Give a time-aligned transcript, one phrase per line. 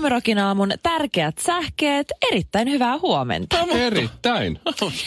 [0.00, 2.12] Suomirokin aamun tärkeät sähkeet.
[2.30, 3.56] Erittäin hyvää huomenta.
[3.70, 4.60] Erittäin.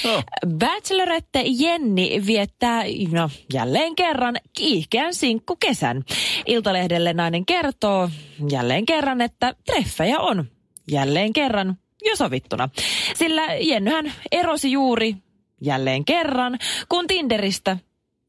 [0.60, 6.04] Bachelorette Jenni viettää no, jälleen kerran kiihkeän sinkkukesän.
[6.46, 8.10] Iltalehdelle nainen kertoo
[8.52, 10.46] jälleen kerran, että treffejä on
[10.92, 12.70] jälleen kerran jo sovittuna.
[13.16, 15.16] Sillä Jennyhän erosi juuri
[15.62, 17.78] jälleen kerran, kun Tinderistä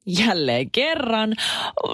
[0.07, 1.35] jälleen kerran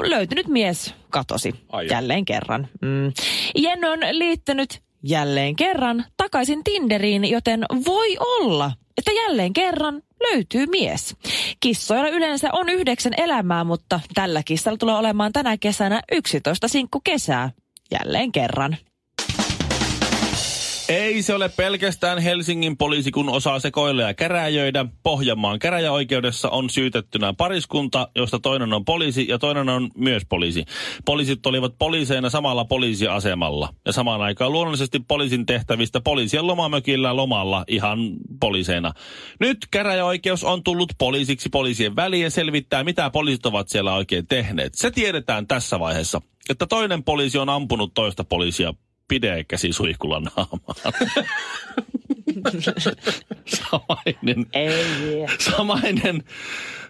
[0.09, 1.91] löytynyt mies katosi Ai jo.
[1.91, 2.68] jälleen kerran.
[2.80, 3.12] Mm.
[3.55, 11.16] Jenny on liittynyt jälleen kerran takaisin Tinderiin, joten voi olla, että jälleen kerran löytyy mies.
[11.60, 17.51] Kissoilla yleensä on yhdeksän elämää, mutta tällä kissalla tulee olemaan tänä kesänä 11 sinkku kesää.
[17.90, 18.77] Jälleen kerran.
[20.91, 24.87] Ei se ole pelkästään Helsingin poliisi, kun osaa sekoilla ja käräjöidä.
[25.02, 30.65] Pohjanmaan käräjäoikeudessa on syytettynä pariskunta, josta toinen on poliisi ja toinen on myös poliisi.
[31.05, 33.74] Poliisit olivat poliiseina samalla poliisiasemalla.
[33.87, 37.99] Ja samaan aikaan luonnollisesti poliisin tehtävistä poliisien lomamökillä lomalla ihan
[38.41, 38.93] poliiseina.
[39.41, 44.74] Nyt käräjäoikeus on tullut poliisiksi poliisien väliin ja selvittää, mitä poliisit ovat siellä oikein tehneet.
[44.74, 48.74] Se tiedetään tässä vaiheessa, että toinen poliisi on ampunut toista poliisia
[49.10, 50.76] pidekäsi suihkulla naamaan.
[53.70, 55.26] samainen, Ei.
[55.38, 56.24] samainen,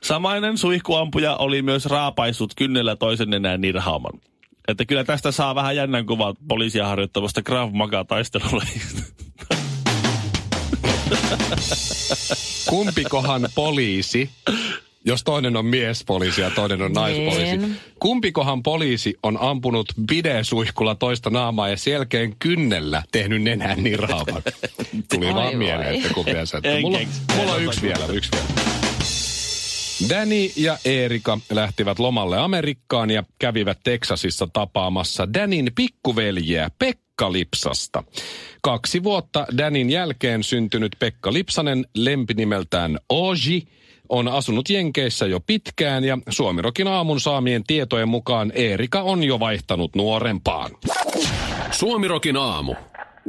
[0.03, 4.13] samainen suihkuampuja oli myös raapaissut kynnellä toisen nenään nirhaaman.
[4.69, 9.03] Että kyllä tästä saa vähän jännän kuvat poliisia harjoittavasta Krav Maga taistelulajista.
[12.69, 14.31] Kumpikohan poliisi,
[15.05, 17.77] jos toinen on miespoliisi ja toinen on naispoliisi, Niin.
[18.01, 24.43] kumpikohan poliisi on ampunut bidesuihkulla toista naamaa ja sen jälkeen kynnellä tehnyt nenään nirhaavan?
[25.15, 26.61] Tuli Ai vaan mieleen, että kumpi se.
[26.65, 26.99] En Mulla,
[27.37, 28.71] mulla on yksi vielä, yksi vielä.
[30.09, 38.05] Danny ja Erika lähtivät lomalle Amerikkaan ja kävivät Teksasissa tapaamassa Danin pikkuveljeä Pekka Lipsasta.
[38.63, 43.67] Kaksi vuotta Danin jälkeen syntynyt Pekka Lipsanen lempinimeltään Oji
[44.11, 49.97] on asunut Jenkeissä jo pitkään ja Suomirokin aamun saamien tietojen mukaan Erika on jo vaihtanut
[49.97, 50.71] nuorempaan.
[51.71, 52.75] Suomirokin aamu.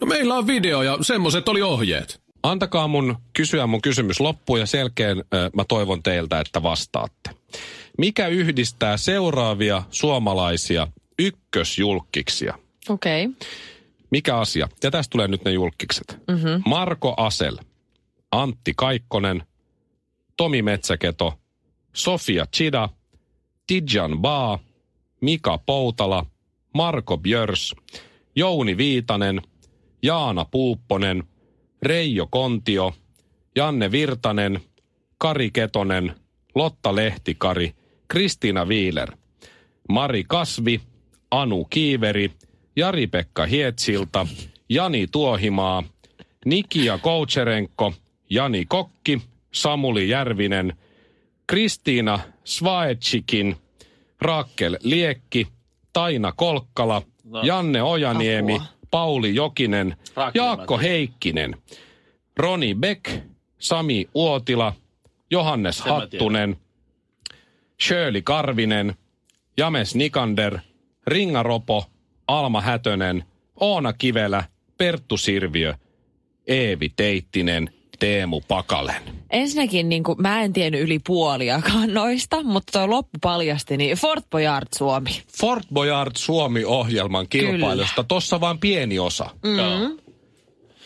[0.01, 2.21] No meillä on video ja semmoset oli ohjeet.
[2.43, 7.29] Antakaa mun kysyä mun kysymys loppuun ja selkeän ö, mä toivon teiltä, että vastaatte.
[7.97, 10.87] Mikä yhdistää seuraavia suomalaisia
[11.19, 12.57] ykkösjulkkiksia?
[12.89, 13.25] Okei.
[13.25, 13.47] Okay.
[14.11, 14.67] Mikä asia?
[14.83, 16.17] Ja tästä tulee nyt ne julkikset.
[16.27, 16.63] Mm-hmm.
[16.65, 17.57] Marko Asel,
[18.31, 19.43] Antti Kaikkonen,
[20.41, 21.33] Tomi Metsäketo,
[21.93, 22.89] Sofia Chida,
[23.67, 24.59] Tijan Baa,
[25.21, 26.25] Mika Poutala,
[26.73, 27.75] Marko Björs,
[28.35, 29.41] Jouni Viitanen,
[30.03, 31.23] Jaana Puupponen,
[31.81, 32.93] Reijo Kontio,
[33.55, 34.61] Janne Virtanen,
[35.17, 36.15] Kari Ketonen,
[36.55, 37.73] Lotta Lehtikari,
[38.07, 39.11] Kristiina Viiler,
[39.89, 40.81] Mari Kasvi,
[41.31, 42.31] Anu Kiiveri,
[42.75, 44.27] Jari-Pekka Hietsilta,
[44.69, 45.83] Jani Tuohimaa,
[46.45, 47.93] Nikia Koucherenko,
[48.29, 50.73] Jani Kokki, Samuli Järvinen,
[51.47, 53.55] Kristiina Svaetsikin,
[54.21, 55.47] Raakkel Liekki,
[55.93, 57.01] Taina Kolkkala,
[57.43, 58.67] Janne Ojaniemi, Apua.
[58.91, 60.81] Pauli Jokinen, Raakkel Jaakko mä.
[60.81, 61.55] Heikkinen,
[62.37, 63.09] Roni Beck,
[63.59, 64.73] Sami Uotila,
[65.31, 65.87] Johannes Sen.
[65.87, 66.57] Hattunen,
[67.81, 68.95] Shirley Karvinen,
[69.57, 70.59] James Nikander,
[71.07, 71.85] Ringa Ropo,
[72.27, 73.23] Alma Hätönen,
[73.55, 74.43] Oona Kivelä,
[74.77, 75.73] Perttu Sirviö,
[76.47, 77.69] Eevi Teittinen,
[77.99, 79.20] Teemu Pakalen.
[79.31, 84.25] Ensinnäkin niin kuin, mä en tiennyt yli puoliakaan noista, mutta tuo loppu paljasti, niin Fort
[84.29, 85.23] Boyard Suomi.
[85.39, 89.29] Fort Boyard Suomi-ohjelman kilpailusta, tossa vaan pieni osa.
[89.57, 90.01] Joo.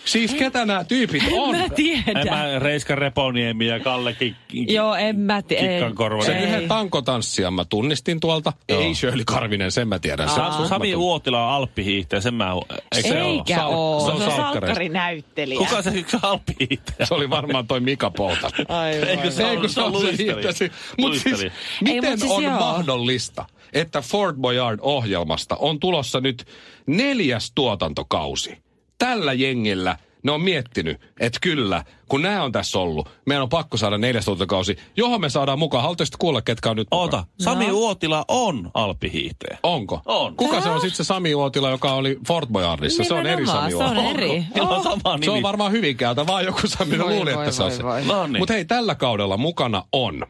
[0.06, 1.58] Siis ketä nämä tyypit on?
[1.58, 2.18] Mä tiedän.
[2.18, 5.68] En mä Reiska Reponiemi ja Kalle Kik- Joo, en mä tiedä.
[5.74, 6.24] Kikkankorva.
[6.24, 6.44] Se Ei.
[6.44, 8.54] yhden tankotanssijan mä tunnistin tuolta.
[8.70, 10.30] Ei Shirley Karvinen, sen mä tiedän.
[10.30, 12.52] Se, Sa- Sami Uotila on alppihiihtäjä, sen mä...
[12.96, 13.32] Eikö se ole?
[13.32, 14.00] Eikä oo.
[14.00, 15.58] se Se on on salkkarinäyttelijä.
[15.60, 17.06] Kuka se yksi alppihiihtäjä?
[17.06, 18.50] se oli varmaan toi Mika Pouta.
[18.68, 19.08] Aivan.
[19.08, 19.92] Eikö se Ei, ole, kun se on.
[19.92, 20.08] Mutta
[20.54, 21.52] siis, Luisteli.
[21.82, 22.60] miten mut siis on joo.
[22.60, 26.46] mahdollista, että Fort Boyard-ohjelmasta on tulossa nyt
[26.88, 28.65] neljäs tuotantokausi?
[28.98, 33.78] Tällä jengillä ne on miettinyt, että kyllä, kun nämä on tässä ollut, meidän on pakko
[33.78, 35.82] saada neljäs tuotantokausi, johon me saadaan mukaan.
[35.84, 37.02] Haluaisitko kuulla, ketkä on nyt mukaan?
[37.02, 39.58] Oota, Sami Uotila on alppihiihtäjä.
[39.64, 40.02] Onko?
[40.06, 40.36] On.
[40.36, 43.04] Kuka se on sitten se Sami Uotila, joka oli Fort Boyardissa?
[43.04, 44.10] Se on eri Sami se on Uotila.
[44.10, 44.44] eri.
[44.60, 45.42] On sama Se on nimi.
[45.44, 47.84] varmaan Hyvinkäältä, vaan joku Sami Voi, luuli, voi, että se on voi, se.
[47.84, 48.04] voi.
[48.06, 48.38] No niin.
[48.38, 50.26] Mutta hei, tällä kaudella mukana on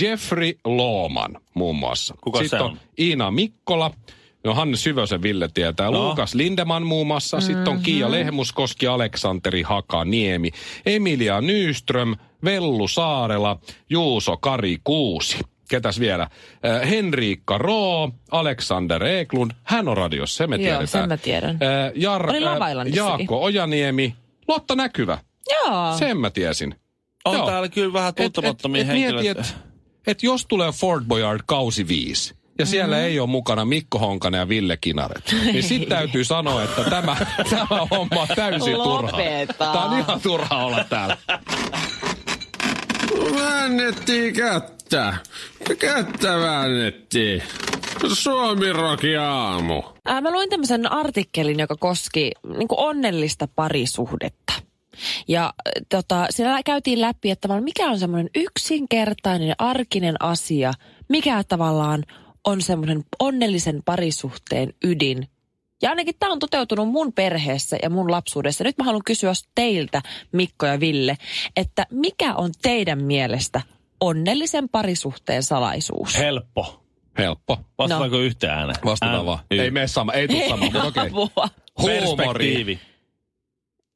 [0.00, 2.14] Jeffrey Looman muun muassa.
[2.20, 2.78] Kuka Sitten se on on?
[2.98, 3.90] Iina Mikkola,
[4.44, 6.04] no Hanne Syvösen Ville tietää, No.
[6.04, 10.50] Luukas Lindeman muun muassa, sitten on Kiia Lehmuskoski, Aleksanteri Hakaniemi,
[10.86, 13.58] Emilia Nyström, Vellu Saarela,
[13.90, 15.38] Juuso Kari Kuusi.
[15.68, 16.22] Ketäs vielä?
[16.22, 20.88] Äh, Henriikka Roo, Alexander Eklund, hän on radiossa, se me Joo, tiedetään.
[20.88, 21.50] sen mä tiedän.
[21.50, 22.96] Äh, Jar, Oli Lava-Islandissakin.
[22.96, 24.14] Jaakko Ojaniemi,
[24.48, 25.18] Lotta Näkyvä,
[25.50, 25.98] Joo.
[25.98, 26.74] sen mä tiesin.
[27.24, 27.46] On Joo.
[27.46, 29.30] täällä kyllä vähän tuntemattomia et, et, henkilöitä.
[29.30, 29.56] Et, mieti, et,
[30.06, 33.04] et jos tulee Fort Boyard kausi 5, ja siellä Mhm.
[33.04, 37.16] ei ole mukana Mikko Honkanen ja Ville Kinaret, niin sitten täytyy sanoa, että tämä,
[37.50, 39.18] tämä homma on täysin turha.
[39.58, 41.16] Tämä on ihan turha olla täällä.
[43.34, 45.14] Väännettiin kättä.
[45.78, 47.42] Kättä väännettiin.
[48.12, 49.82] Suomi Roki aamu.
[50.04, 54.52] Ää, mä luin tämmöisen artikkelin, joka koski niin onnellista parisuhdetta.
[55.28, 55.52] Ja äh,
[55.88, 60.72] tota, siellä käytiin läpi, että mikä on semmoinen yksinkertainen arkinen asia,
[61.08, 62.04] mikä tavallaan
[62.44, 65.28] on semmoinen onnellisen parisuhteen ydin.
[65.82, 68.64] Ja ainakin tämä on toteutunut mun perheessä ja mun lapsuudessa.
[68.64, 70.02] Nyt mä haluan kysyä teiltä,
[70.32, 71.16] Mikko ja Ville,
[71.56, 73.60] että mikä on teidän mielestä
[74.00, 76.18] onnellisen parisuhteen salaisuus?
[76.18, 76.84] Helppo.
[77.18, 77.58] Helppo.
[77.78, 78.76] Vastataanko yhteen ääneen?
[78.84, 79.38] Vastataan Ään- vaan.
[79.50, 81.08] Ei mene sama, ei tule sama, mutta okei.
[81.08, 82.16] Huumori.
[82.16, 82.80] Perspektiivi.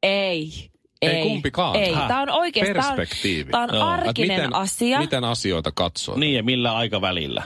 [0.02, 0.70] Ei.
[1.02, 1.76] Ei kumpikaan.
[1.76, 3.50] Ei, tämä on oikeasti, tämä on, Perspektiivi.
[3.50, 3.74] tää on.
[3.74, 4.98] Et arkinen miten, asia.
[4.98, 6.16] Miten asioita katsoo?
[6.16, 7.42] Niin ja millä aikavälillä?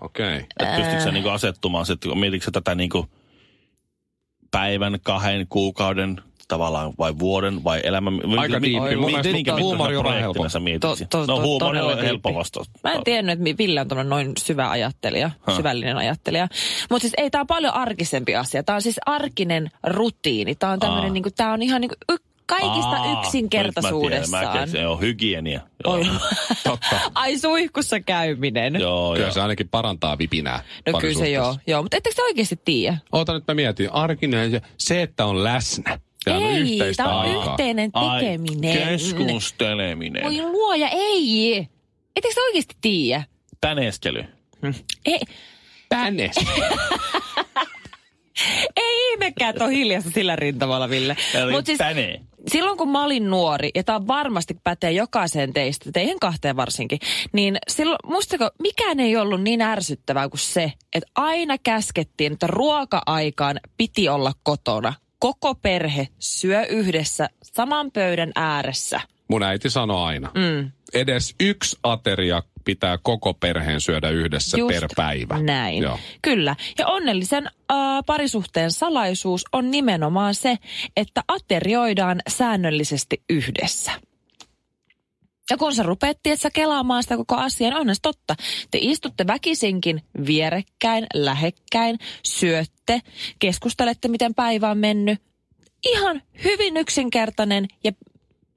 [0.00, 0.36] Okei.
[0.36, 0.46] Okay.
[0.60, 3.06] Että pystytkö sä niinku asettumaan, sit, mietitkö sä tätä niinku
[4.50, 8.14] päivän, kahden, kuukauden, tavallaan vai vuoden vai elämän?
[8.38, 8.96] Aika diippi.
[8.96, 10.50] Mun mielestä minkä huumori on helpompi.
[10.50, 12.70] sä To- to- No huumori on helppo vastaus.
[12.84, 15.56] Mä en tiennyt, että Ville on tommonen noin syvä ajattelija, Häh.
[15.56, 16.48] syvällinen ajattelija.
[16.90, 18.62] Mutta siis ei, tämä on paljon arkisempi asia.
[18.62, 20.54] Tämä on siis arkinen rutiini.
[20.54, 21.96] Tämä on tämmöinen, niinku, tämä on ihan niinku
[22.50, 24.20] kaikista Aa, yksinkertaisuudessaan.
[24.22, 25.60] Nyt mä tiedän, mä keksin, joo, hygienia.
[25.84, 26.06] Joo, Oi.
[26.64, 27.00] Totta.
[27.14, 28.74] Ai suihkussa käyminen.
[28.80, 29.32] joo, Kyllä joo.
[29.34, 30.62] se ainakin parantaa vipinää.
[30.92, 31.56] No kyllä se joo.
[31.66, 31.82] joo.
[31.82, 32.98] Mutta ettekö te oikeasti tiedä?
[33.12, 33.92] Oota nyt mä mietin.
[33.92, 35.98] Arkinen ja se, että on läsnä.
[36.26, 37.50] Ja on ei, yhteistä tämä on aikaa.
[37.50, 38.88] yhteinen Ai, tekeminen.
[38.88, 40.22] keskusteleminen.
[40.24, 41.58] Voi luoja, ei.
[42.16, 43.24] Ettekö te oikeasti tiedä?
[43.60, 44.24] Täneskely.
[45.06, 45.20] Ei,
[45.88, 46.30] Tänne.
[48.76, 51.16] ei ihmekään, että on hiljasta sillä rintamalla, Ville.
[51.34, 52.20] Eli Mut siis, tänne.
[52.48, 56.98] Silloin kun mä olin nuori, ja tämä varmasti pätee jokaiseen teistä, teihin kahteen varsinkin,
[57.32, 63.60] niin silloin, mustako, mikään ei ollut niin ärsyttävää kuin se, että aina käskettiin, että ruoka-aikaan
[63.76, 64.94] piti olla kotona.
[65.18, 69.00] Koko perhe syö yhdessä saman pöydän ääressä.
[69.28, 70.30] Mun äiti sanoi aina.
[70.34, 70.70] Mm.
[70.94, 75.42] Edes yksi ateria pitää koko perheen syödä yhdessä Just per päivä.
[75.42, 75.82] Näin.
[75.82, 75.98] Joo.
[76.22, 76.56] Kyllä.
[76.78, 77.76] Ja onnellisen äh,
[78.06, 80.58] parisuhteen salaisuus on nimenomaan se,
[80.96, 83.92] että aterioidaan säännöllisesti yhdessä.
[85.50, 88.36] Ja kun sä rupeat tietsä, kelaamaan sitä koko asiaa, niin onhan totta.
[88.70, 93.00] Te istutte väkisinkin vierekkäin, lähekkäin, syötte,
[93.38, 95.18] keskustelette, miten päivä on mennyt.
[95.84, 97.92] Ihan hyvin yksinkertainen ja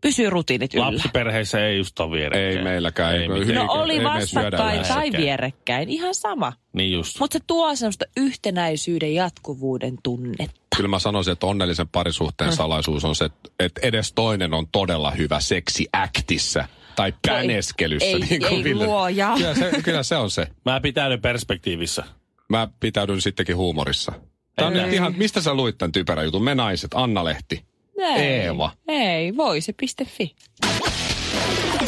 [0.03, 0.85] pysyy rutiinit yllä.
[0.91, 2.57] Lapsiperheissä ei just ole vierekkäin.
[2.57, 3.55] Ei meilläkään, ei- mitään.
[3.67, 6.53] No oli ei vastakkain tai vierekkäin, ihan sama.
[6.73, 7.19] Niin just.
[7.19, 10.61] Mutta se tuo semmoista yhtenäisyyden jatkuvuuden tunnetta.
[10.75, 12.55] Kyllä mä sanoisin, että onnellisen parisuhteen Mm.
[12.55, 13.29] salaisuus on se,
[13.59, 18.07] että edes toinen on todella hyvä seksi actissä tai päneskelyssä.
[18.07, 18.85] ei- niin kuin ei Ville.
[18.85, 19.33] luoja.
[19.37, 20.47] Kyllä se, kyllä se on se.
[20.65, 22.03] Mä pitäydyn perspektiivissä.
[22.49, 24.11] Mä pitäydyn sittenkin huumorissa.
[24.55, 24.83] Tämä on Ei.
[24.83, 26.43] nyt ihan, mistä sä luit tämän typerän jutun?
[26.43, 27.65] Me naiset, Anna Lehti.
[27.97, 28.71] Ei, Eeva.
[28.87, 30.35] Ei, voisi.fi.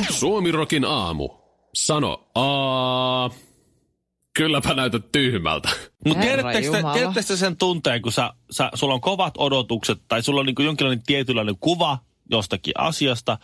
[0.10, 1.30] Suomirokin aamu.
[1.74, 3.30] Sano aa.
[4.38, 5.70] Kylläpä näytät tyhmältä.
[6.06, 6.24] Mutta
[6.94, 11.04] tiedättekö sen tunteen, kun sä, sä, sulla on kovat odotukset tai sulla on niin jonkinlainen
[11.06, 11.98] tietynlainen kuva
[12.32, 13.38] jostakin asiasta,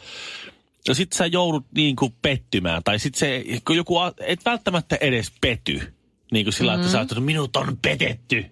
[0.87, 4.97] ja sit sä joudut niin kuin pettymään, tai sit se, kun joku, a- et välttämättä
[5.01, 5.93] edes pety,
[6.31, 6.81] niin kuin sillä, mm-hmm.
[6.81, 8.45] että sä ajattelet, että minut on petetty.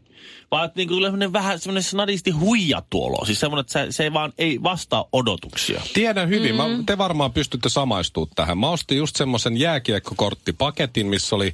[0.51, 3.25] Vaan että niin kuin tulee semmoinen vähän semmoinen snadisti huijattu olo.
[3.25, 5.81] Siis semmoinen, että se, se ei vaan ei vastaa odotuksia.
[5.93, 6.51] Tiedän hyvin.
[6.51, 6.57] Mm.
[6.57, 8.57] Mä, te varmaan pystytte samaistumaan tähän.
[8.57, 11.53] Mä ostin just semmoisen jääkiekkokorttipaketin, missä oli,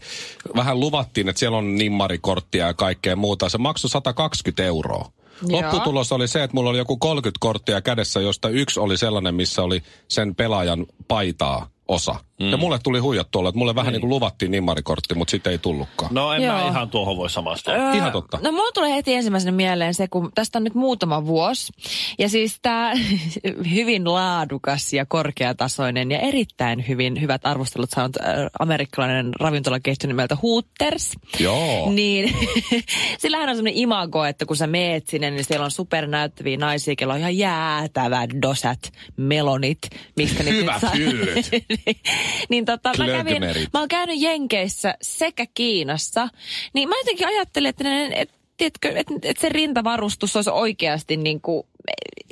[0.55, 3.49] vähän luvattiin, että siellä on nimmarikorttia ja kaikkea muuta.
[3.49, 5.11] Se maksoi 120 euroa.
[5.47, 5.61] Joo.
[5.61, 9.63] Lopputulos oli se, että mulla oli joku 30 korttia kädessä, josta yksi oli sellainen, missä
[9.63, 12.15] oli sen pelaajan paitaa osa.
[12.39, 12.49] Mm.
[12.49, 15.57] Ja mulle tuli huijattu olla, että mulle vähän niin kuin luvattiin nimmarikortti, mutta sitten ei
[15.57, 16.13] tullutkaan.
[16.13, 16.55] No en Joo.
[16.57, 17.73] mä ihan tuohon voi samastua.
[17.73, 18.39] Öö, Ihan totta.
[18.43, 21.73] No mulla tulee heti ensimmäisenä mieleen se, kun tästä on nyt muutama vuosi.
[22.19, 22.91] Ja siis tämä
[23.75, 28.27] hyvin laadukas ja korkeatasoinen ja erittäin hyvin hyvät arvostelut saanut äh,
[28.59, 31.11] amerikkalainen ravintolaketju nimeltä Hooters.
[31.39, 31.91] Joo.
[31.91, 32.35] Niin
[33.21, 37.13] sillähän on semmoinen imago, että kun sä meet sinne, niin siellä on supernäyttäviä naisia, kello
[37.13, 39.79] on ihan jäätävät dosat, melonit,
[40.17, 41.49] mistä niitä Hyvät nyt saa- hyllyt.
[42.49, 46.27] niin tota, mä, kävin, mä oon käynyt Jenkeissä sekä Kiinassa,
[46.73, 51.41] niin mä jotenkin ajattelin, että, ne, et, tiedätkö, että, että se rintavarustus olisi oikeasti niin
[51.41, 51.67] kuin,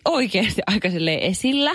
[0.06, 0.90] oikeasti aika
[1.22, 1.72] esillä.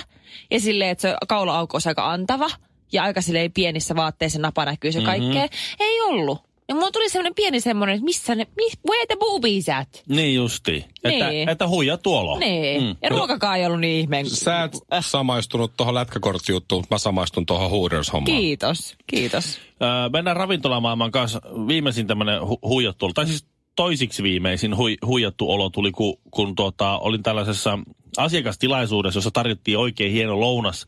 [0.50, 2.50] Ja silleen, että se kaula-aukko olisi aika antava.
[2.92, 5.46] Ja aika silleen pienissä vaatteissa napa näkyy se kaikkea.
[5.46, 5.76] Mm-hmm.
[5.80, 6.47] Ei ollut.
[6.68, 10.02] Ja mulla tuli semmoinen pieni semmoinen, että missä ne, mi, where the boobies at?
[10.08, 10.84] Niin justi.
[11.04, 11.48] Että, Niin.
[11.48, 12.38] että huija tuolo.
[12.38, 12.82] Niin.
[12.82, 12.96] Mm.
[13.02, 14.30] Ja ruokakaan ei ollut niin ihmeen.
[14.30, 18.38] Sä et samaistunut tuohon lätkäkorttijuttuun, mutta mä samaistun tuohon Hooters-hommaan.
[18.38, 19.58] Kiitos, kiitos.
[19.82, 21.40] Öö, mennään ravintolamaailman kanssa.
[21.68, 23.46] Viimeisin tämmöinen hu- huijattu olo, tai siis
[23.76, 27.78] toisiksi viimeisin hui, huijattu olo tuli, kun, kun tuota, olin tällaisessa
[28.18, 30.86] asiakastilaisuudessa, jossa tarjottiin oikein hieno lounas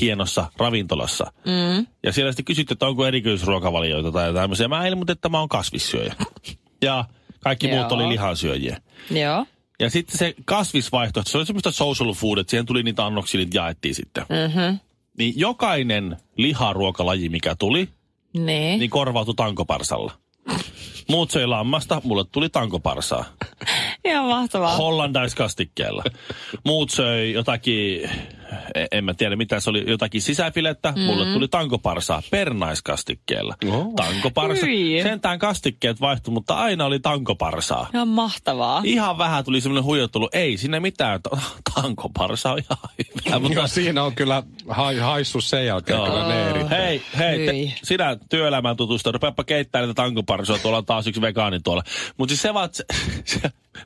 [0.00, 1.32] hienossa ravintolassa.
[1.46, 1.86] Mm.
[2.02, 4.68] Ja siellä sitten kysyttiin, että onko erityisruokavalioita tai tämmöisiä.
[4.68, 6.14] Mä ilmoitin, että mä oon kasvissyöjä.
[6.82, 7.04] Ja
[7.40, 7.94] kaikki muut Joo.
[7.94, 8.76] oli lihansyöjiä.
[9.10, 9.46] Joo.
[9.80, 13.58] Ja sitten se kasvisvaihtoehto, se oli semmoista social food, että siihen tuli niitä annoksia, niitä
[13.58, 14.24] jaettiin sitten.
[14.28, 14.76] Mhm.
[15.18, 17.88] Niin jokainen liharuokalaji, mikä tuli,
[18.38, 18.78] Niin.
[18.78, 20.12] niin korvautui tankoparsalla.
[21.08, 23.24] Muut söi lammasta, mulle tuli tankoparsaa.
[24.04, 24.76] Ihan mahtavaa.
[24.76, 26.04] Hollandaiskastikkeella.
[26.64, 28.10] Muut söi jotakin,
[28.74, 31.00] e- en mä tiedä mitä se oli, jotakin sisäfilettä, mm.
[31.02, 33.54] mulle tuli tankoparsaa pernaiskastikkeella.
[33.70, 33.94] Oh.
[33.96, 34.66] Tankoparsa.
[34.66, 35.02] Hyi.
[35.02, 37.88] Sentään kastikkeet vaihtui, mutta aina oli tankoparsaa.
[37.94, 38.80] Ihan mahtavaa.
[38.84, 40.28] Ihan vähän tuli semmoinen huijottelu.
[40.32, 41.22] Ei sinne mitään.
[41.22, 41.38] Ta-
[41.74, 43.38] Tankoparsa on ihan hyvä.
[43.38, 46.06] Mutta Joo, siinä on kyllä ha- haissu sen jälkeen Joo.
[46.06, 46.70] kyllä ne.
[46.70, 47.74] Hei, hei, te, Hyi.
[47.82, 51.82] sinä työelämään tutusta, rupeapa keittämään niitä tankoparsoa, tuolla on taas yksi vegaani tuolla.
[52.16, 52.68] Mutta siis se vaan,
[53.24, 53.40] se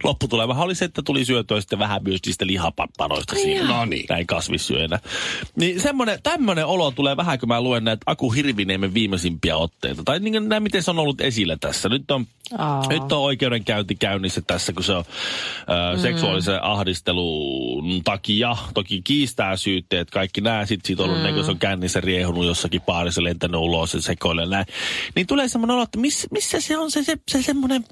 [0.07, 3.69] lopputulemahan oli se, että tuli syötyä sitten vähän myös niistä lihapappanoista siinä.
[3.69, 4.07] No niin.
[4.09, 4.99] Näin kasvissyöjänä.
[5.57, 10.03] Niin semmoinen, tämmöinen olo tulee vähän, kun mä luen näitä Aku Hirviniemen viimeisimpiä otteita.
[10.05, 11.89] Tai niin, näin, miten se on ollut esillä tässä.
[11.89, 12.27] Nyt on,
[12.59, 12.89] Aa.
[12.89, 15.05] nyt on oikeudenkäynti käynnissä tässä, kun se on
[15.71, 18.57] äh, seksuaalisen ahdistelun takia.
[18.75, 20.67] Toki kiistää syytteet, kaikki nämä.
[20.67, 21.35] Sitten siitä on ollut, mm.
[21.35, 24.67] kun se on kännissä riehunut jossakin paarissa, lentänyt ulos ja sekoilee näin.
[25.15, 27.85] Niin tulee semmoinen olo, että miss, missä se on se, se, se semmoinen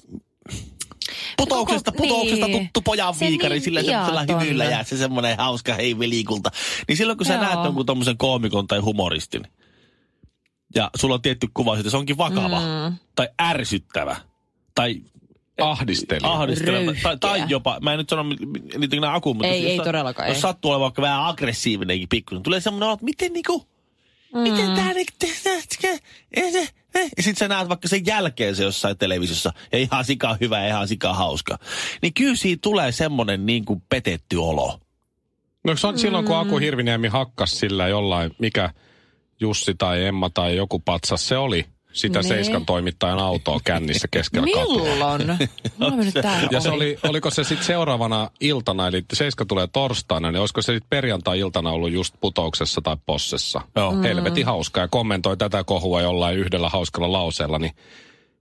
[1.37, 2.63] putouksesta, Koko- putouksesta niin.
[2.65, 6.51] tuttu pojan Se viikari, niin sillä semmoisella hyvyllä ja se semmoinen hauska hei velikulta.
[6.89, 7.43] Niin silloin kun sä Joo.
[7.43, 9.43] näet jonkun tommosen koomikon tai humoristin,
[10.75, 12.97] ja sulla on tietty kuva siitä, se onkin vakava, mm.
[13.17, 14.17] tai ärsyttävä,
[14.75, 15.01] tai
[15.61, 16.33] Ahdistelija.
[16.33, 18.23] ahdisteleva, tai, tai jopa, mä en nyt sano
[18.79, 20.41] niitä nämä akuun, mutta Ei, jos ei sa- todellakaan, Jos ei.
[20.43, 23.67] sattuu olemaan vaikka vähän aggressiivinenkin pikkuinen, tulee semmoinen olo, että miten niinku,
[24.35, 24.41] mm.
[24.41, 25.13] miten tää niinku,
[27.17, 30.69] ja sit sä näet vaikka sen jälkeen se jossain televisiossa, ja ihan sika hyvä ja
[30.69, 31.59] ihan sika hauska.
[32.03, 34.81] Niin kyllä siitä tulee semmoinen niinku petetty olo.
[35.65, 38.71] No se on silloin, kun Aku Hirviniemi hakkas sillä jollain, mikä
[39.41, 42.29] Jussi tai Emma tai joku patsas se oli, sitä Niin.
[42.29, 44.85] Seiskan toimittajan autoa kännissä keskellä katua.
[44.85, 45.23] Milloin?
[46.51, 50.73] Ja se oli, oliko se sitten seuraavana iltana, eli Seiska tulee torstaina, niin olisiko se
[50.73, 53.61] sitten perjantai-iltana ollut just putouksessa tai possessa?
[53.77, 53.93] Joo.
[53.93, 54.03] Mm.
[54.03, 57.73] Helvetin hauska ja kommentoi tätä kohua jollain yhdellä hauskalla lauseella, niin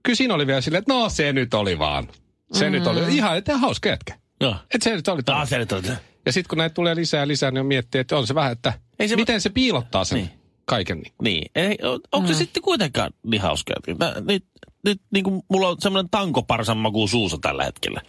[0.02, 2.08] kyllä siinä oli vielä silleen, että no se nyt oli vaan.
[2.52, 4.14] Se nyt oli ihan, että hauska jätkä.
[4.40, 4.54] Joo.
[4.74, 5.82] Että se nyt oli Taas se nyt on.
[6.26, 8.52] Ja sitten kun näitä tulee lisää ja lisää, niin on miettiä, että on se vähän,
[8.52, 10.30] että Ei se- miten se piilottaa sen Niin.
[10.64, 10.98] Kaiken.
[10.98, 11.12] Niin.
[11.22, 13.76] Niin, ei, on- onko se sitten kuitenkaan niin hauskaa?
[13.98, 14.44] Mä, nyt,
[14.84, 18.00] nyt niin kuin mulla on semmoinen tankoparsan maku suussa tällä hetkellä.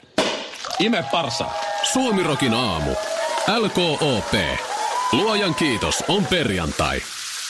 [0.79, 1.45] Ime parsa.
[1.93, 2.91] Suomirokin aamu.
[3.57, 4.33] LKOP.
[5.11, 7.01] Luojan kiitos, on perjantai.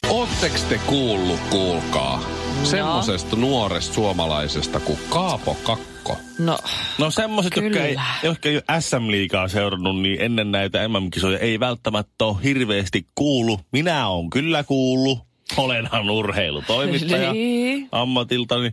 [0.09, 2.17] Ootteko te kuullut, kuulkaa,
[2.59, 2.65] No.
[2.65, 5.94] semmosesta nuoresta suomalaisesta kuin Kaapo Kakko?
[6.39, 6.57] No,
[6.97, 12.25] No semmoiset, jotka ei, jotka ei ole SM-liigaa seurannut, niin ennen näitä MM-kisoja ei välttämättä
[12.25, 13.59] ole hirveästi kuulu.
[13.71, 15.19] Minä olen kyllä kuullut.
[15.57, 17.89] Olenhan urheilutoimittaja Niin.
[17.91, 18.71] ammatiltani,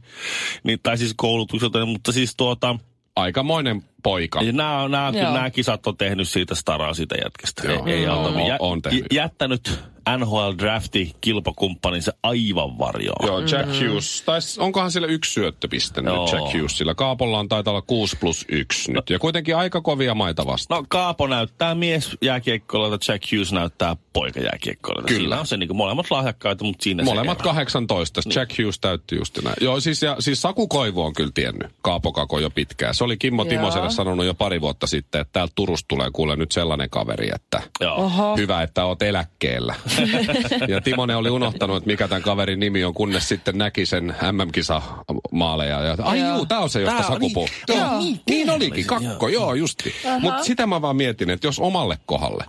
[0.64, 2.76] niin, tai siis koulutukselta, mutta siis tuota,
[3.16, 4.42] Aikamoinen poika.
[4.42, 7.66] Ja nämä, nämä, nämä kisat on tehnyt siitä staraa siitä jätkästä.
[7.72, 7.86] Joo.
[7.86, 8.28] Ei, ei auta.
[8.28, 9.06] On- Jä, on tehnyt.
[9.12, 9.80] jättänyt
[10.16, 13.26] NHL Drafti kilpakumppaninsa aivan varjoon.
[13.26, 14.22] Joo, Jack Hughes.
[14.26, 16.22] Tai onkohan sillä yksi syöttöpiste Joo.
[16.24, 16.94] nyt Jack Hughesilla?
[16.94, 19.10] Kaapolla on taitaa olla 6 plus 1 nyt.
[19.10, 20.82] Ja kuitenkin aika kovia maita vastaan.
[20.82, 25.08] No Kaapo näyttää mies jääkiekkoilla, Jack Hughes näyttää poikajääkiekkoilijoita.
[25.08, 25.20] Kyllä.
[25.20, 27.50] Siinä on se niin kuin molemmat lahjakkaita, mutta siinä Molemmat se ero.
[27.50, 28.20] 18.
[28.24, 28.34] Niin.
[28.40, 29.56] Jack Hughes täytti just näin.
[29.60, 32.94] Joo, siis, ja, siis Saku Koivu on kyllä tiennyt Kaapo Kako jo pitkään.
[32.94, 33.48] Se oli Kimmo Joo.
[33.50, 37.62] Timoselle sanonut jo pari vuotta sitten, että täältä Turusta tulee kuule nyt sellainen kaveri, että
[37.80, 37.94] Joo.
[37.94, 38.36] Oho.
[38.36, 39.74] hyvä, että oot eläkkeellä.
[40.68, 45.82] ja Timonen oli unohtanut, että mikä tämän kaverin nimi on, kunnes sitten näki sen MM-kisa-maaleja.
[45.82, 46.36] Ja, ai Joo.
[46.36, 47.32] juu, tää on se, josta Tää Saku niin.
[47.32, 47.48] puhuu.
[47.68, 47.78] Joo.
[47.78, 49.94] Joo, niin, niin olikin, kakko, joo, justi.
[50.20, 52.44] Mutta sitä mä vaan mietin, että jos omalle kohdalle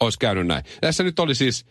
[0.00, 0.64] olisi käynyt näin.
[0.80, 1.66] Tässä nyt oli siis,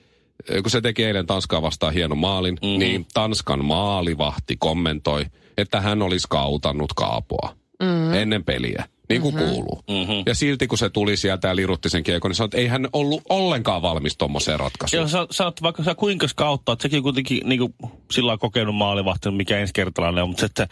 [0.50, 2.80] eh, kun se teki eilen Tanskaa vastaan hienon maalin, mm-hmm.
[2.80, 5.25] niin Tanskan maalivahti kommentoi,
[5.58, 8.13] että hän olisi kautannut Kaapoa mm-hmm.
[8.13, 8.86] ennen peliä.
[9.10, 9.50] Niin kuin mm-hmm.
[9.50, 9.83] kuuluu.
[9.89, 10.24] Mm-hmm.
[10.25, 12.88] Ja silti kun se tuli sieltä ja lirutti sen kiekon, niin sanoi, että ei hän
[12.93, 15.00] ollut ollenkaan valmis tommoseen ratkaisuun.
[15.00, 17.74] Joo, sä, sä oot vaikka sä kuinka skauttaa, että sekin on kuitenkin niin kuin,
[18.12, 20.63] sillä lailla kokenut maalivahti, mikä ensikertalainen on, mutta se, että,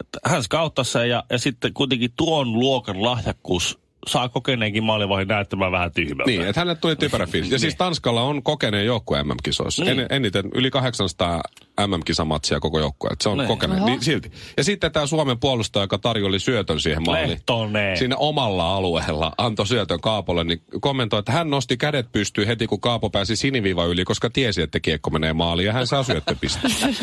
[0.00, 3.78] että hän skauttaa sen ja, ja sitten kuitenkin tuon luokan lahjakkuus
[4.08, 6.30] saa kokeneenkin maalivahdin näyttämään vähän tyhmältä.
[6.30, 7.50] Niin, että hänelle tuli typerä fiilis.
[7.50, 9.84] Ja siis Tanskalla on kokeneen joukkue MM-kisoissa.
[9.84, 9.96] Niin.
[9.96, 10.06] Niin.
[10.10, 11.40] En, eniten yli 800
[11.86, 13.10] MM-kisamatsia koko joukkue.
[13.20, 13.48] Se on Niin.
[13.48, 13.84] kokeneen.
[13.84, 14.32] Niin, silti.
[14.56, 17.30] Ja sitten tämä Suomen puolustaja, joka tarjoli syötön siihen maaliin.
[17.30, 17.96] Lehtonen.
[17.98, 22.80] Siinä omalla alueella antoi syötön Kaapolle, niin kommentoi, että hän nosti kädet pystyyn heti, kun
[22.80, 26.74] Kaapo pääsi siniviiva yli, koska tiesi, että kiekko menee maaliin ja hän saa syöttöpisteen.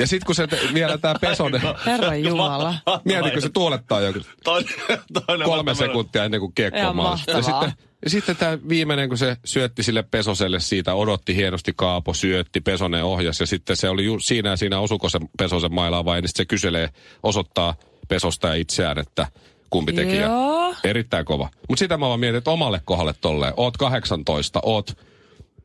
[0.00, 2.74] ja sitten kun se te, vielä tämä Pesonen, Herra Jumala.
[3.04, 7.30] mieti kun se tuolettaa joku Toinen, kolme sekuntia ennen kuin kiekko maalissa.
[7.30, 7.72] Ja sitten,
[8.04, 13.04] ja sitten tämä viimeinen, kun se syötti sille Pesoselle siitä, odotti hienosti Kaapo, syötti, Pesonen
[13.04, 16.28] ohjas ja sitten se oli ju, siinä ja siinä osuko se Pesosen mailaan vai, niin
[16.28, 16.88] sitten se kyselee,
[17.22, 17.74] osoittaa
[18.08, 19.26] Pesosta ja itseään, että
[19.70, 20.16] kumpi teki.
[20.16, 20.74] Ja Joo.
[20.84, 21.48] Erittäin kova.
[21.68, 25.09] Mutta sitä mä vaan mietin, että omalle kohdalle tolleen, oot 18, oot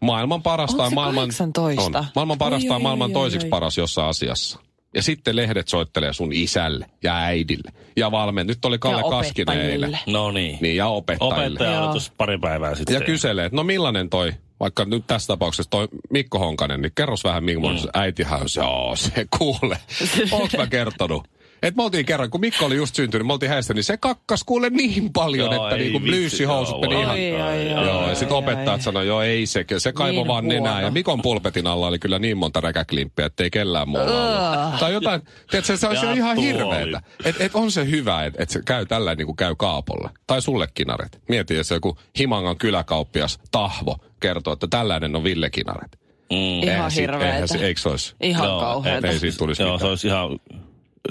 [0.02, 1.28] maailman paras Onko tai maailman...
[1.28, 2.00] 18?
[2.00, 2.06] On.
[2.16, 3.50] Maailman paras Oi, tai oi, maailman oi, toiseksi oi.
[3.50, 4.60] paras jossain asiassa.
[4.96, 7.72] Ja sitten lehdet soittelee sun isälle ja äidille.
[7.96, 8.48] Ja valmen.
[8.48, 10.00] Nyt oli Kalle Kaskinen eilen.
[10.08, 10.58] No niin.
[10.62, 11.46] Niin, ja opettajille.
[11.46, 12.94] Opettaja oli tuossa pari päivää sitten.
[12.94, 17.24] Ja kyselee, että no millainen toi, vaikka nyt tässä tapauksessa toi Mikko Honkanen, niin kerros
[17.24, 17.90] vähän millainen mm.
[17.94, 19.78] äitihän on se, joo, se kuule.
[20.32, 21.28] Onks mä kertonut?
[21.66, 24.44] Et me oltiin kerran, kun Mikko oli just syntynyt, me oltiin häistä, niin se kakkas
[24.44, 26.00] kuule niin paljon, Joo, että niinku
[26.40, 27.24] joo, meni ihan...
[27.30, 27.50] Joo,
[27.82, 28.82] ja oi, opettajat oi.
[28.82, 30.82] sanoi, joo ei se, se kaivo Niin vaan nenää.
[30.82, 34.80] Ja Mikon pulpetin alla oli kyllä niin monta räkäklimppiä, ettei kellään muulla ollut.
[34.80, 37.02] Tai jotain, tiedätkö, se olisi Ja ihan hirveetä.
[37.26, 40.10] Et, et on se hyvä, että et se käy tällä niin kuin käy Kaapolle.
[40.28, 41.22] Tai sulle kinaret.
[41.30, 46.00] Mieti, että se joku Himangan kyläkauppias Tahvo kertoo, että tällainen on Ville Kinaret.
[46.32, 46.64] Mm.
[46.64, 47.34] Ihan hirveetä.
[47.34, 48.16] eihän se- Eikö se olisi?
[48.22, 49.08] Ihan Joo, kauheata.
[49.08, 49.88] Ei siitä tulisi Joo, mitään.
[49.88, 50.40] se olisi ihan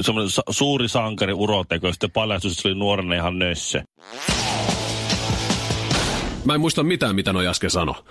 [0.01, 3.83] semmoinen sa- suuri sankari uroteko, sitten paljastui, että se oli nuorena ihan nössö.
[6.45, 8.05] Mä en muista mitään, mitä noi äsken sano.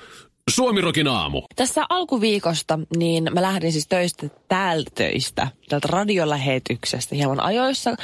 [0.49, 1.41] Suomirokin aamu.
[1.55, 7.95] Tässä alkuviikosta niin mä lähdin siis töistä täältä töistä, täältä radiolähetyksestä hieman ajoissa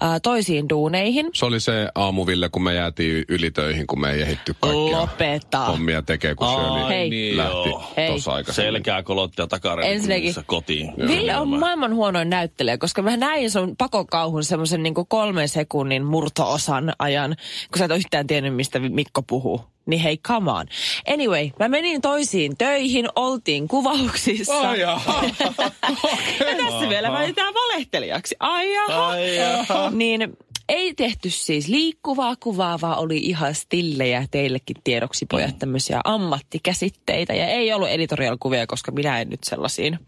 [0.00, 1.30] ää, toisiin duuneihin.
[1.34, 5.58] Se oli se aamuville, kun me jäätiin ylitöihin, kun me ei ehditty kaikkia Lopeta.
[5.58, 7.10] hommia tekee, kun Shirley Hei.
[7.10, 7.70] niin lähti.
[7.96, 8.08] Hei.
[8.08, 8.72] tuossa aikaisemmin.
[8.72, 10.92] Selkää kolottia takareiden Ensinnäkin- kotiin.
[11.08, 16.92] Ville on maailman huonoin näyttelijä, koska mä näin sun pakokauhun semmoisen niin kolmen sekunnin murto-osan
[16.98, 17.36] ajan,
[17.72, 19.60] kun sä et ole yhtään tiennyt, mistä Mikko puhuu.
[19.88, 20.66] Niin hei, come on.
[21.12, 24.60] Anyway, mä menin toisiin töihin, oltiin kuvauksissa.
[24.60, 25.24] Ai jaha.
[26.48, 28.36] ja tässä vielä välitetään valehtelijaksi.
[28.40, 29.08] Ai jaha.
[29.08, 29.90] Ai jaha.
[29.90, 30.36] Niin
[30.68, 37.34] ei tehty siis liikkuvaa kuvaa, vaan oli ihan stillejä teillekin tiedoksi pojat tämmöisiä ammattikäsitteitä.
[37.34, 39.98] Ja ei ollut editorial-kuvia, koska minä en nyt sellaisiin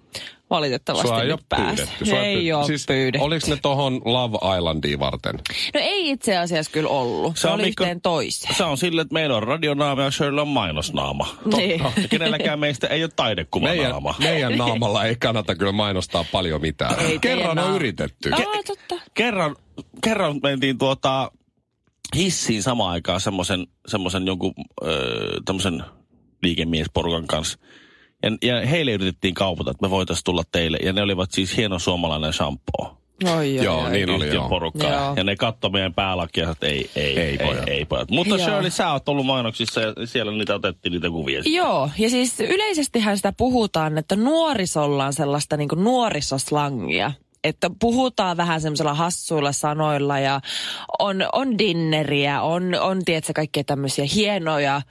[0.51, 1.83] valitettavasti Sua ei nyt ole pääse.
[1.83, 2.05] pyydetty.
[2.07, 3.25] Sua Ei ole siis, pyydetty.
[3.25, 5.35] Oliko ne tohon Love Islandiin varten?
[5.75, 7.37] No ei itse asiassa kyllä ollut.
[7.37, 8.55] Se, Se on oli Mikko- yhteen toiseen.
[8.55, 11.27] Se on sille, että meillä on radionaama ja Shirley on mainosnaama.
[11.57, 11.81] Niin.
[12.11, 14.15] Kenelläkään meistä ei ole Meidän, taidekuvanaama.
[14.19, 16.95] meidän naamalla ei kannata kyllä mainostaa paljon mitään.
[17.01, 18.31] Ei Kerran on yritetty.
[18.33, 18.95] Aa, totta.
[19.15, 19.57] Kerran,
[20.05, 21.31] kerran mentiin tuota
[22.17, 25.85] hissiin samaan aikaan semmoisen, semmoisen jonkun öö, tämmöisen
[26.43, 27.59] liikemiesporukan kanssa.
[28.23, 30.79] Ja, ja heille yritettiin kaupata, että me voitaisiin tulla teille.
[30.83, 32.97] Ja ne olivat siis hieno suomalainen shampoo.
[33.25, 33.91] Oi, oi, Joo, oi.
[33.91, 34.49] niin oli joo.
[34.49, 34.91] porukkaa.
[34.91, 35.15] Joo.
[35.17, 37.69] Ja ne katsoi meidän päälakia että ei, ei, Ei, ei, ei, pojat.
[37.69, 38.11] ei, pojat.
[38.11, 38.45] Mutta Joo.
[38.45, 41.43] Shirley, sä oot ollut mainoksissa ja siellä niitä otettiin niitä kuvia.
[41.47, 47.13] Joo, ja siis yleisestihän sitä puhutaan, että nuorisolla on sellaista niin nuorisoslangia.
[47.45, 50.41] Että puhutaan vähän semmoisilla hassuilla sanoilla ja
[50.99, 54.83] on, on dinneriä, on, on tiedätkö, kaikkea tämmöisiä hienoja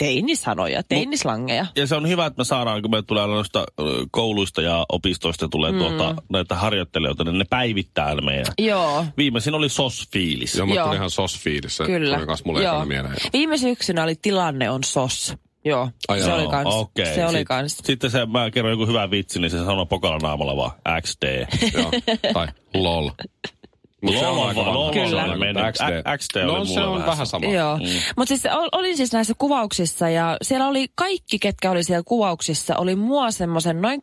[0.00, 1.66] teinisanoja, teinislangeja.
[1.76, 3.64] Ja se on hyvä, että me saadaan, kun me tulee noista
[4.10, 5.78] kouluista ja opistoista tulee mm.
[5.78, 8.46] tuota, näitä harjoittelijoita, niin ne päivittää ne meidän.
[8.58, 10.58] Joo, Viimeisin oli SOS-fiilis.
[10.58, 10.92] Joo, mä Joo.
[10.92, 11.86] ihan sos-fiilissä.
[11.86, 12.18] kyllä.
[12.18, 12.84] Tuli mulle Joo.
[12.84, 13.16] mieleen.
[13.32, 15.34] Viime syksynä oli tilanne on sos.
[15.64, 16.74] Joo, Ai se joo, oli kans.
[16.74, 17.14] Okei.
[17.14, 17.76] Se oli Sit- kans.
[17.84, 21.46] Sitten se, mä kerron joku hyvä vitsi, niin se sanoo pokalla naamalla vaan XD.
[21.74, 21.90] Joo.
[22.32, 23.10] Tai lol.
[24.02, 24.92] Mut se on.
[24.92, 25.24] Kyllä.
[25.24, 25.64] se oli mennyt.
[25.72, 26.18] XD.
[26.18, 27.46] XD oli no mulle se on vähän vähän sama.
[27.46, 27.84] Joo, Mm.
[28.16, 32.76] mutta siis ol, olin siis näissä kuvauksissa ja siellä oli kaikki, ketkä oli siellä kuvauksissa,
[32.76, 34.02] oli mua semmoisen noin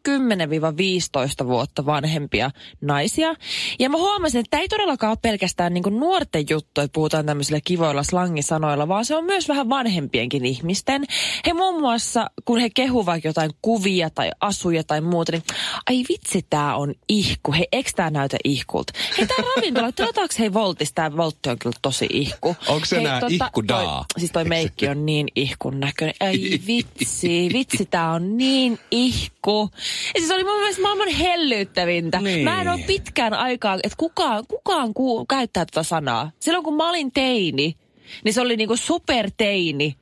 [1.43, 3.35] 10-15 vuotta vanhempia naisia.
[3.79, 7.59] Ja mä huomasin, että tämä ei todellakaan ole pelkästään niinku nuorten juttu, että puhutaan tämmöisillä
[7.65, 11.03] kivoilla slangisanoilla, vaan se on myös vähän vanhempienkin ihmisten.
[11.47, 15.43] He muun muassa, kun he kehuvat jotain kuvia tai asuja tai muuta, niin
[15.89, 17.51] ai vitsi, tää on ihku.
[17.53, 18.93] Hei, eikö tää näytä ihkulta?
[19.17, 20.95] Hei, tää ravintola, tilataanko hei Voltista?
[20.95, 22.55] Tää Voltti on kyllä tosi ihku.
[22.67, 23.83] Onko se Hei, nää ihkudaa?
[23.83, 26.15] Toi, siis toi meikki on niin ihkun näköinen.
[26.21, 29.69] Ei vitsi, vitsi tää on niin ihku.
[30.15, 32.19] Ja siis oli mun mielestä maailman hellyyttävintä.
[32.21, 32.43] Niin.
[32.43, 36.31] Mä en ole pitkään aikaa, että kukaan, kukaan ku, käyttää tätä sanaa.
[36.39, 37.75] Silloin kun mä olin teini,
[38.23, 39.95] niin se oli niinku superteini.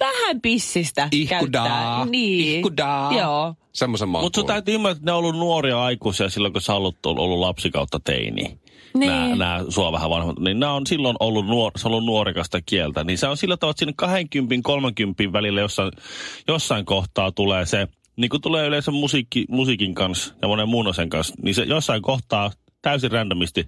[0.00, 1.66] Vähän pissistä Ihkudaa.
[1.68, 2.04] käyttää.
[2.04, 2.56] Niin.
[2.56, 3.12] Ihkudaa.
[3.18, 3.54] Joo.
[3.72, 4.54] Semmoisen mä Mutta sun kuullut.
[4.54, 7.70] täytyy ymmärtää, että ne on ollut nuoria aikuisia silloin, kun sä oot ollut, ollut lapsi
[7.70, 8.58] kautta teini.
[8.94, 9.10] Niin.
[9.10, 12.60] Nämä, nämä sua vähän vanhemmat, niin nämä on silloin ollut, nuor, se on ollut nuorikasta
[12.66, 13.04] kieltä.
[13.04, 15.92] Niin se on sillä tavalla, että siinä 20 30 välillä jossain,
[16.48, 21.08] jossain kohtaa tulee se, niin kuin tulee yleensä musiikki, musiikin kanssa ja monen muun asian
[21.08, 22.50] kanssa, niin se jossain kohtaa
[22.82, 23.66] täysin randomisti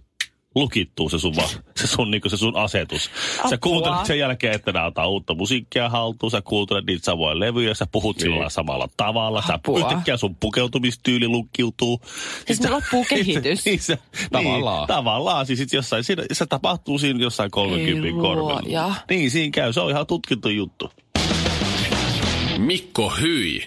[0.54, 3.02] lukittuu se sun, va, se sun, niin se sun asetus.
[3.36, 3.58] Sä Apua.
[3.62, 7.86] kuuntelet sen jälkeen, että nää ottaa uutta musiikkia haltuun, sä kuuntelet niitä samoja levyjä, sä
[7.92, 8.32] puhut Niin.
[8.32, 9.78] sillä samalla tavalla, sä Apua.
[9.78, 12.00] yhtäkkiä sun pukeutumistyyli lukkiutuu.
[12.04, 13.64] Siis Sitten- me loppuu kehitys.
[13.64, 13.98] niin se,
[14.32, 14.78] Tavallaan.
[14.80, 15.46] Niin, tavallaan.
[15.46, 18.94] Siis sit jossain, siinä, se tapahtuu siinä jossain 30 Ei korvella.
[19.10, 19.72] Niin, siinä käy.
[19.72, 20.90] Se on ihan tutkittu juttu.
[22.58, 23.66] Mikko Hyi,